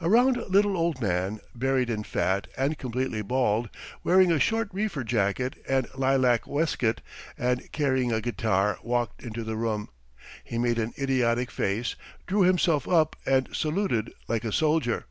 A 0.00 0.10
round 0.10 0.38
little 0.48 0.76
old 0.76 1.00
man, 1.00 1.38
buried 1.54 1.88
in 1.88 2.02
fat 2.02 2.48
and 2.58 2.76
completely 2.76 3.22
bald, 3.22 3.70
wearing 4.02 4.32
a 4.32 4.40
short 4.40 4.68
reefer 4.72 5.04
jacket 5.04 5.54
and 5.68 5.86
lilac 5.94 6.48
waistcoat 6.48 7.00
and 7.38 7.70
carrying 7.70 8.10
a 8.10 8.20
guitar, 8.20 8.80
walked 8.82 9.22
into 9.22 9.44
the 9.44 9.54
room. 9.54 9.88
He 10.42 10.58
made 10.58 10.80
an 10.80 10.94
idiotic 10.98 11.52
face, 11.52 11.94
drew 12.26 12.40
himself 12.42 12.88
up, 12.88 13.14
and 13.24 13.50
saluted 13.52 14.12
like 14.26 14.42
a 14.42 14.50
soldier. 14.50 15.06